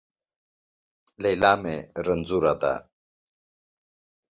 [1.23, 2.73] ليلا مې رنځونه ده